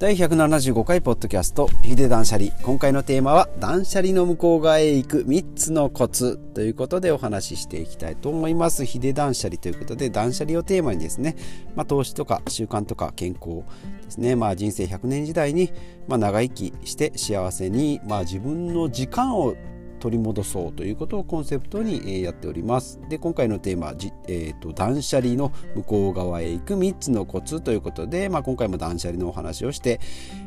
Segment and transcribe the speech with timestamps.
[0.00, 8.86] 第175回ポッドキャストヒデ断捨離今回のテーマは断捨離の向こう側へ行く3つのコツということでお話ししていきたいと思います。
[8.86, 11.36] ヒデ断捨離ということで断捨離をテーマにですね、
[11.76, 13.62] まあ、投資とか習慣とか健康
[14.02, 15.70] ですね、まあ、人生100年時代に、
[16.08, 19.54] まあ、長生きして幸せに、まあ、自分の時間を
[20.00, 23.00] 取り戻そうということをコンセプトにやっております。
[23.08, 23.94] で今回のテーマは、
[24.26, 30.00] えーと、断捨離の向こう側へ行く3つのコツということで、まあ、今回も断捨離のお話をして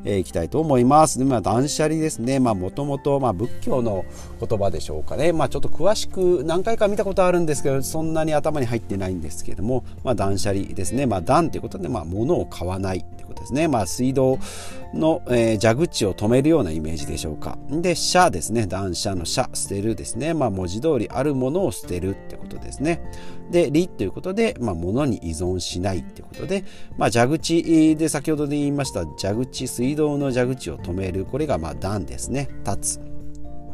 [0.05, 1.19] い、えー、きたいと思います。
[1.19, 2.39] で、まあ、断捨離ですね。
[2.39, 4.05] もともと仏教の
[4.39, 14.39] 言葉でしょうかね、まあ、ちょっと詳しく何回か見たことあるんですけどそんなに頭に入ってないんですけども、まあ、断捨離ですね、まあ、断ということで、まあ、物を買わないということですね、まあ、水道
[14.93, 17.57] の、えー、蛇口を止めるようなイメージでしょうか。
[17.69, 18.67] で「捨」ですね。
[18.67, 23.01] 断捨の「捨」捨てるですね、まあ、文字通りあるものを捨てるってことですね。
[23.51, 26.63] で「理」ということで、まあ、物に依存しないってことで、
[26.97, 31.25] まあ、蛇口で先ほどで言いました蛇口水道の蛇口を止める。
[31.25, 32.49] これがまあ断ですね。
[32.65, 33.13] 立つ。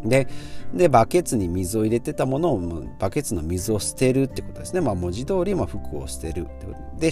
[0.05, 0.27] で
[0.73, 6.99] でバケツに水を入れてたものをバケツの水を捨てるってことですね、まあ、文字通りま服を捨てるってこと。
[6.99, 7.07] で、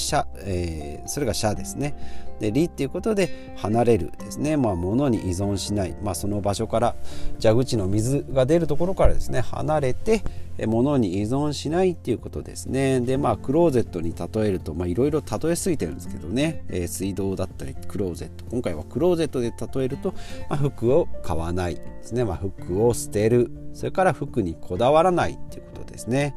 [0.46, 1.96] えー、それが「シャ」ですね。
[2.40, 6.96] で「り」っていうことで離れるですね、まあ、物に依存しない、まあ、その場所から
[7.42, 9.42] 蛇口の水が出るところからですね。
[9.42, 10.24] 離れて
[10.66, 13.00] 物に依存しないっていうことですね。
[13.02, 18.46] でまあクローゼットに例えるといろいろ例えすぎてるんですけどね、えー、水道だったりクローゼット。
[18.50, 20.14] 今回はクローゼットで例えると、
[20.50, 23.52] まあ、服を買わないですね、まあ、服を捨てる。
[23.74, 26.36] それから服にこだわらないっていうことですね。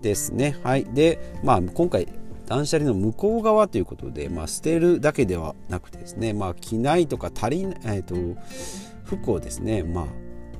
[0.00, 0.56] ですね。
[0.62, 0.84] はい。
[0.84, 2.08] でまあ今回
[2.48, 8.40] 断捨離の向こう側ということで、まあ、捨てるだけではなくてですね、まあ、着ないとか足りない、えーと、
[9.04, 10.06] 服をですね、まあ、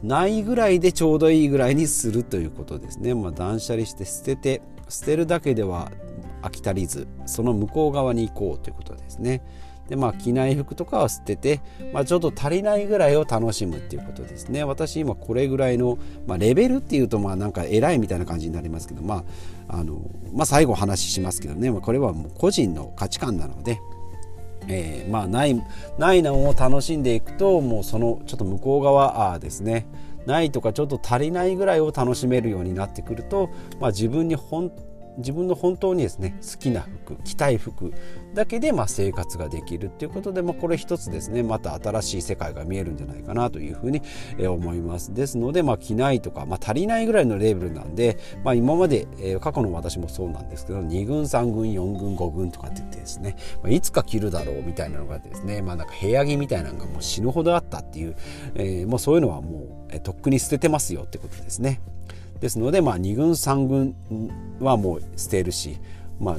[0.03, 5.91] ないぐらいでちょうどいいぐらいにするということですね、まあ、断捨離して捨てて捨てるだけでは
[6.43, 9.43] 飽き足りずその向こう側に行こうということですね。
[9.89, 11.61] でまあ着ない服とかは捨てて、
[11.93, 19.25] まあ、ちょっと足りないぐらいを楽しむっていうことですね私今これぐらいの、まあ、レベルっていうとまあなんか偉いみたいな感じになりますけどま
[19.69, 20.01] ああの、
[20.33, 23.81] まあ、最後話ししますけどね、まあ、これはもう個人の価値観なので。
[24.71, 25.59] えー、まあない
[25.97, 29.87] ないのを楽しんでいくともうそのちょっと向こう側あですね
[30.27, 33.49] ないとかちょっと足りないぐらいを楽しめるようになってくると、
[33.81, 34.71] まあ、自分に本
[35.19, 37.93] 自分の本当にですね好きな服着たい服
[38.35, 44.03] だけでまあ生活ができるっていうことで、まあ、これ一つですねまた新しい世界が見えるんじゃないかなというふうに
[44.47, 49.07] 思いますですので、まあ、着ないとか、まあ、足りないぐらいのレベルなんで、まあ、今まで、
[49.41, 58.17] 過去の私もそうなんですけど2軍3軍4軍5軍とかって言ってですね、まあ、いつか着るだろうみたいなのがですね、まあ、なんか部屋着みたいなのがもう死ぬほどあったっていう、
[58.55, 61.81] えー、もうそういうのはもう、とっくに捨ててますよってことですね。
[62.41, 63.97] ですので、まあ、2軍3軍
[64.61, 65.79] はもう捨てるし、
[66.21, 66.37] まあ、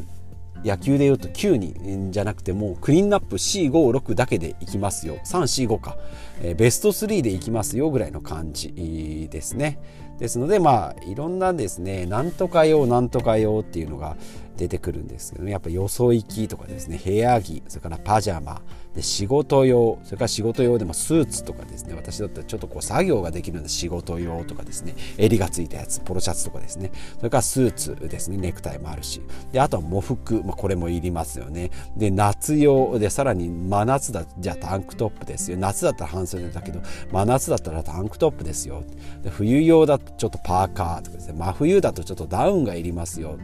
[0.64, 5.18] 野球でいうと9人じゃなくてもうクリーンナップ456だけでいきますよ。
[5.26, 5.98] 345か、
[6.42, 9.80] えー、ベスト3でいきますよぐらいの感じですね。
[10.20, 14.18] ですのでまあいろんなですねなんとか用なんとか用っていうのが
[14.60, 17.00] 出てくるんですけど、ね、やっぱよそ行きとかですね。
[17.04, 18.62] 部屋着それからパジャマ。
[18.94, 20.00] で仕事用。
[20.04, 21.94] それから仕事用でもスーツとかですね。
[21.96, 24.96] 私だったらちょっとこう作業ができるので仕事用とかですね。
[25.18, 26.92] 襟がついたやつポロシャツとかですね。
[27.18, 28.38] それからスーツですね。
[28.38, 29.22] ネクタイもあるし。
[29.54, 31.72] であとは喪服、まあ、これもいりますよね。
[31.96, 35.58] で夏用でさらに真夏だじゃあタンクトップですよ。
[35.58, 36.82] 夏だったら半袖だけど
[37.12, 38.84] 真夏だったらタンクトップですよ。
[39.22, 41.34] で冬用だとちょっとパーカーとかですね。
[41.38, 43.38] 真冬だとちょっとダウンがいりますよ。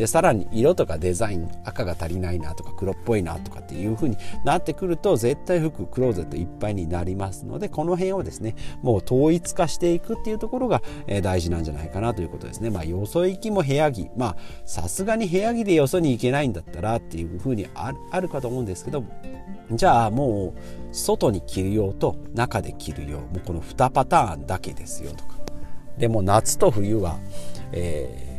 [0.00, 4.16] でさらに色とかデザイン赤が足りないなとか黒っぽいなとかっていう風に
[4.46, 12.70] なってくると絶対服クローゼットいっぱいになりますのでこの辺をですねもう統一化していくっていうところが、え大事なんじゃないかなということですね。
[12.70, 14.08] まあよそ行きも部屋着。
[14.16, 19.04] まあさすがに部屋着でよそに行けないんだったらっていう風にあるかと思うんですけど
[19.70, 23.18] じゃあもう外に着る用と中で着る用。
[23.18, 25.34] もうこの2パターンだけですよとか。
[25.98, 27.18] でも夏と冬は、
[27.72, 28.29] えー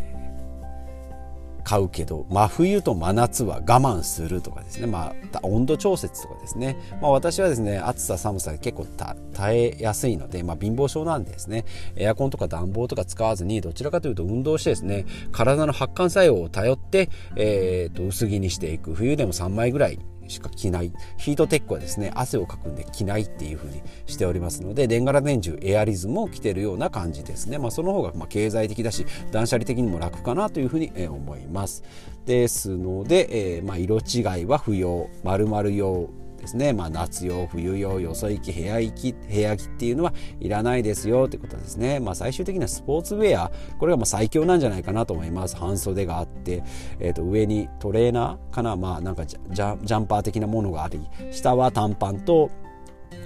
[1.63, 8.85] 買うけど真冬と真夏は我慢するとかですね、まあ、温度調節とかですね、まあ、私はですね暑さ寒さ結構
[9.33, 11.65] 耐えやすいので、まあ、貧乏症なんでですね。
[11.95, 18.93] エアコンとか暖房とか使わずにどちらかというと運動してですね体の発汗作用を頼って、えー、と薄着にしていく。
[18.93, 19.99] 冬でも3枚ぐらい
[20.31, 20.91] しか着ない。
[21.17, 31.83] ヒートテックはですね汗をかくんで着ないっていう風にしておりますので年がら年中エアリズムを着てるような感じですね、まあ、その方がま経済的だし断捨離的にも楽かなというふうに思います。
[32.25, 36.09] ですので、えー、ま、色違いは不要丸々用
[36.41, 45.55] ですね、まあ、夏用冬用よそ行き部屋行き部屋着っていうのはいらないですよということですね、まあ、最終的にはスポーツウェアこれがもう最強なんじゃないかなと思います。
[45.55, 46.63] 半袖があって、
[46.99, 48.75] えー、と上にトレーナーかな。
[48.75, 50.99] まあなんかジャジャンパー的なものがあり
[51.31, 52.49] 下は短パンと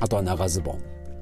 [0.01, 0.79] あとは長ズボン。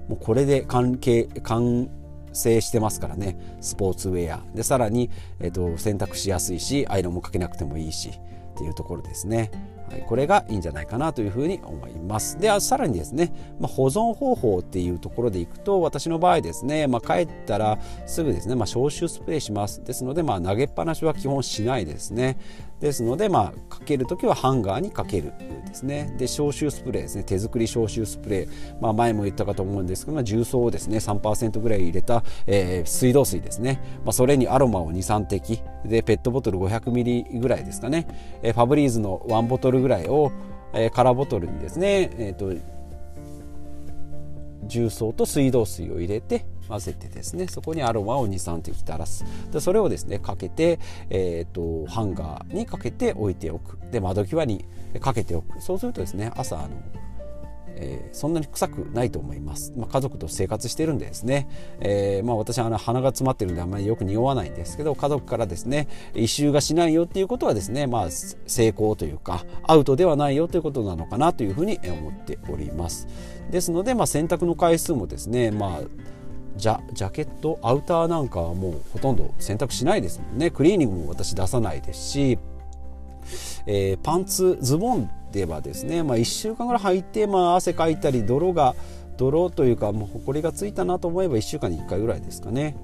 [0.08, 1.90] もうこれで関係完
[2.34, 3.58] 成してますからね。
[3.62, 4.44] スポーツウェア。
[4.56, 9.52] でさらに、えーと洗濯しやすいしアイロンもかけなくてもいいしっていうところですね。
[9.94, 12.40] はい、これがいいんじゃないかなというふうに思います。
[12.40, 19.84] でさらにですね、まあ、保存方法っていうところでいくと私の場合ですね、まあ、帰ったらすぐですね、まあ、消臭スプレーします。
[19.84, 22.38] ですので、まあ、投げっぱなしは基本しないですね。
[22.80, 25.32] ですので、まあ、かける時はハンガーにかける
[25.68, 26.14] ですね。
[26.18, 27.24] で消臭スプレーですね。
[27.24, 28.50] 手作り消臭スプレー、
[28.82, 30.98] まあ、前も言ったかと思うんですけど、まあ、重曹をですね。
[30.98, 35.62] 3%ぐらい入れた、えー、水道水ですね、まあ、それにアロマを23滴。
[35.86, 38.08] でペットボトル500ミリぐらいですかね、
[38.42, 40.32] えー、ファブリーズの1ボトルぐらいを、
[40.74, 42.74] えー、空ボトルにですね、えーと
[44.68, 49.26] 重曹と水道水を入れて混ぜてですねそこにアロマを23滴垂らす。
[49.52, 53.78] でそれをですねかけて、えーと、ハンガーにかけて置いておく。
[53.92, 54.66] で窓際に
[55.00, 55.62] かけておく。
[55.62, 56.70] そうするとですね朝あの
[57.76, 61.48] えー、そんなに臭くないと思います、まあ、家族と生活してるんでですね、
[61.80, 73.08] えー、まあ、私はあの鼻が詰まってるんであんまりよく匂わないんですけど家族からですね異臭がしないよっていうことはですね、まあ、成功というかアウトではないよということなのかなというふうに思っております。
[73.52, 75.82] ですので、まあ、洗濯の回数もですね、まあ
[76.56, 80.52] ジャジャケットアウターなんかはもうほとんど洗濯しないですもんね。
[80.52, 82.38] クリーニングも私出さないですし、
[83.66, 88.76] えー、パンツズボンではですね、まあ、1週間ぐらい履いて、まあ、汗かいたり泥が
[89.18, 92.76] 泥というかもうほこりがついたなと思えば1週間に1回ぐらいですかね。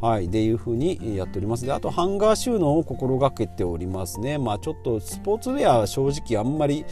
[0.00, 1.66] はい、でいうふうにやっております。
[1.66, 4.38] であとハンガー収納を心がけておりますね。
[4.38, 6.84] まあちょっとスポーツウェア正直あんまり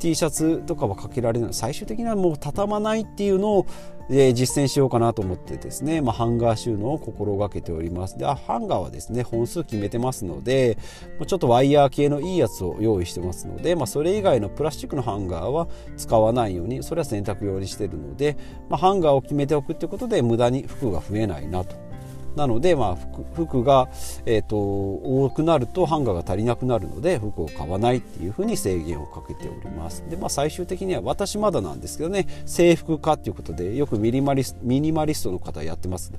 [0.00, 1.54] T シャツとかはかけられない。
[1.54, 3.66] 最終的にはもう畳まないっていうのを、
[4.10, 8.18] えー、実践しようかなと思ってですね、まあ、ハンガー収納を心がけております。
[8.18, 10.78] でハンガーはですね本数決めてますので
[11.26, 18.36] ちょっとワイヤー系のいいやつを用意してますので、まあ、それ以外のプラスチックのハンガーは使わないようにそれは洗濯用にしてるので、
[18.68, 21.87] まあ、ハンガーを決めておくってことで無駄に服が増えないなと。
[22.36, 23.88] なので、まあ服、服が、
[24.26, 30.04] えーと、多くなるとハンガーが足りなくなるので服を買わないっていうふうに制限をかけております。
[30.08, 36.12] で、まあ、最終的には私まだなんですけどね制服化っていうことでよくミニマリスミニマリストの方やってます、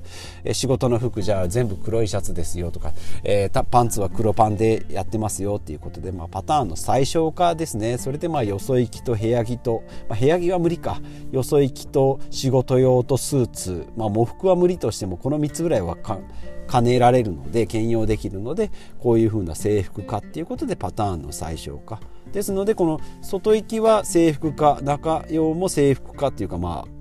[0.44, 2.92] えー、仕事の服じゃあ全部黒いシャツですよとか、
[3.24, 7.98] えー、パンツは黒パンでやってますよっていうことで、まあ、パターンの最小化ですね。
[7.98, 11.00] それでまあよそ行きと部屋着と、まあ、部屋着は無理か。
[11.32, 22.00] よそ行きと仕事用とスーツ、まあ、喪服は無理としてもこの3つぐらいは兼ねられるので兼用できるのでこういうふうな制服化っていうことでパターンの最小化。
[22.32, 26.99] ですのでこの外行きは制服化中用も制服化っていうかまあ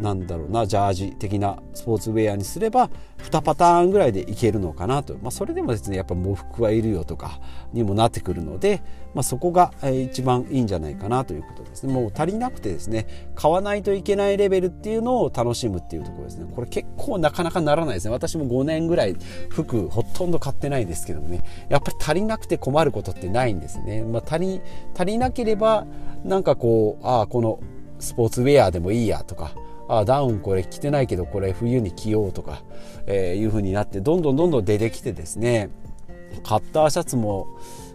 [0.00, 7.40] なんだろうなジャージ的なスポーツウェアにすれば2パターンぐらいでいけるのかなと、まあ、それでもですねやっぱ喪服はいるよとか
[7.72, 8.82] にもなってくるので、
[9.14, 11.92] まあ、そこが一番いいんじゃないかなということですね。
[11.92, 16.46] もう足りなくてですね買わないといけないレベルっていうのを楽しむっていうところですね。
[16.52, 18.12] これ結構なかなかならないですね。
[18.12, 19.16] 私も5年ぐらい
[19.50, 21.44] 服ほとんど買ってないですけどもね。
[21.68, 24.60] やっぱり足りなくて困ることってないんですね、まあ、足り
[24.94, 25.86] 足りなければ
[26.24, 27.60] なんかこうああこの
[27.98, 29.52] スポーツウェアでもいいやとか
[29.98, 32.62] あダウンこれ着てないけどこれ冬に着ようとか、
[33.06, 35.70] えー、いう風になってどんどんどんどん出てきてですね
[36.42, 37.46] カッターシャツも、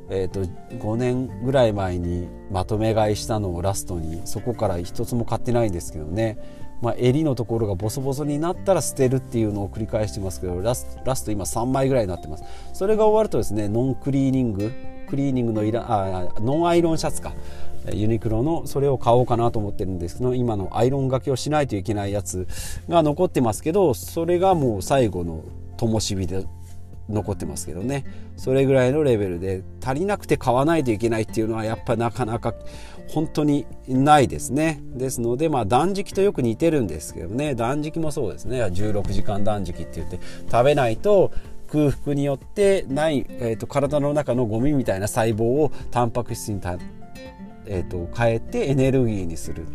[0.09, 0.41] えーと、
[0.75, 6.37] 5年ぐらい前にまとめ買いしたのをラストにそこから一つも買ってないんですけどね、
[6.83, 12.43] まあ、襟のところがボソボソになったら捨てるっていうのを繰り返してますけどラスラスト今3枚ぐらいになってます。
[12.73, 14.71] それが終わるとですねノンクリーニング
[15.09, 17.33] クリーニングのいらあノンアイロンシャツか。
[17.93, 22.47] ユニクロのそれを買おうかなと思ってるんですけど今のアイロンがけをしないといけないやつ
[22.89, 25.43] が残ってますけどそれがもう最後の
[25.77, 26.45] 灯火で
[27.09, 28.05] 残ってますけどね。
[28.35, 32.53] それぐらいのレベルで足りなくて買わないといけないっていうのはやっぱなかなか
[33.07, 34.81] 本当にないですね。
[34.93, 37.55] ですのでまあ断食とよく似てるんですけどね。
[37.55, 38.61] 断食もそうですね。
[38.61, 40.19] 16時間断食って言って
[40.51, 41.31] 食べないと
[41.67, 46.61] 空腹によってない、えーと、体の中のゴミみたいな細胞をタンパク質に
[47.67, 49.65] えーと、変えてエネルギーにする。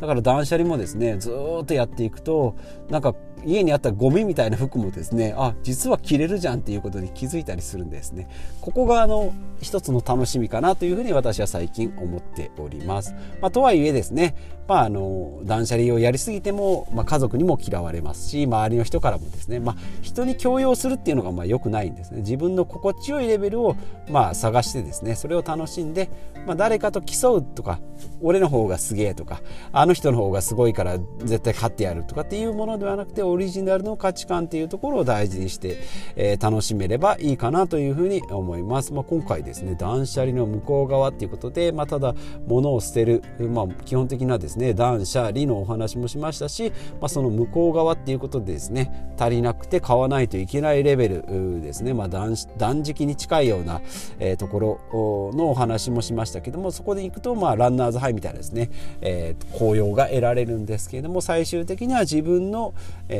[0.00, 2.56] だから断捨離もですねずっとやっていくと
[2.88, 8.28] なんか家にあったゴミみたいな服もですねあ実は着れるじゃんっていうことに気づいたりするんですね。
[8.60, 14.34] ここがあの一つの楽しみかなというふうに私は最近思っております、まあ、とはいえですね、
[14.68, 22.20] まあ、あの断捨離をやりすぎても、まあ、家族にも嫌われますし周りの人からもですね、まあ、人に強要するっていうのがまあ良くないんですね。
[22.20, 23.76] 自分の心地よいレベルを
[24.08, 26.08] まあ探してですねそれを楽しんで、
[26.46, 27.80] まあ、誰かと競うとか
[28.22, 29.40] 俺の方がすげえとか
[29.72, 35.78] あの人の方がすごいから絶対勝ってやるとかっていうものではなくてオリジナルの価値観っていうところを大事にして、
[36.16, 38.92] えー、楽しめればいいかなというふうに思います。
[38.92, 42.14] まあ、今回ですね断捨離の向こう側っていうことで、まあ、ただ
[42.46, 53.80] 物を捨てる、まあ、基本的なですね断捨離のお話もしましたし、まあ、その向こう側っていうことでですね足りなくて買わないといけないレベルですね、まあ断、断食に近いような、
[54.18, 54.58] えー、とこ
[54.92, 58.70] ろのお話もしましたけどもそこで行くと、まあ、ランナーズハイみたいなですね、
[59.00, 62.74] えー、紅葉が得られるんですけれども最終的には自分の、
[63.08, 63.19] え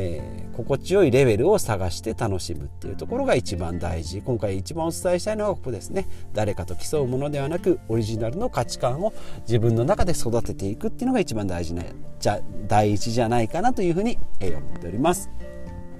[0.53, 4.21] 心地よいレベルを探して楽しむっていうところが一番大事。
[4.21, 6.07] 今回一番お伝えしたいのはここですね。
[6.33, 11.83] 誰かと競うものではなくオリジナルの価値観を自分の中で育てていくっていうのが一番大事な
[12.19, 15.29] じゃ第一じゃないかなというふうにえ思っております。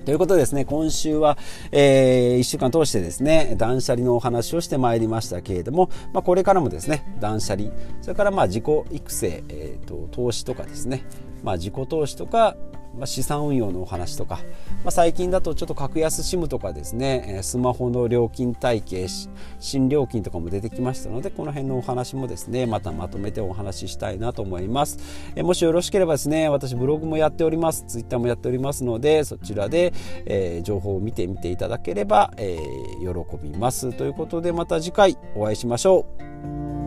[0.05, 1.37] ということでですね、今週は、
[1.71, 7.69] えー、1週間通してですね、断捨離のお話をしてまいりましたけれども、まあ、これからもですね、断捨離、
[8.01, 11.05] それからまあ自己育成、えーと、投資とかですね、
[11.43, 12.57] まあ、自己投資とか、
[12.97, 14.39] まあ、資産運用のお話とか、
[14.83, 19.07] まあ、最近だとちょっと格安 SIM とかですねスマホの料金体系
[19.59, 24.99] 新料金とかも出てきましたのでこの辺のお話もですねまたまとめてお話ししたいなと思います。
[25.35, 27.85] えもしよろしければですね私ブログもやっております。
[27.87, 29.93] ツイッターもやっておりますのでそちらで、
[30.25, 33.93] えー、情報を見てみていただければ、えー、喜びます。
[33.93, 36.80] ということでまた次回お会いしましょう。